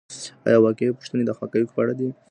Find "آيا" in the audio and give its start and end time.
0.47-0.57